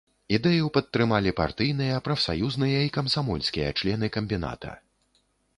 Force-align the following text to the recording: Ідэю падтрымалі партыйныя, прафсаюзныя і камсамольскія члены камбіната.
Ідэю 0.35 0.69
падтрымалі 0.77 1.33
партыйныя, 1.41 2.01
прафсаюзныя 2.09 2.79
і 2.87 2.91
камсамольскія 2.97 3.69
члены 3.81 4.05
камбіната. 4.17 4.71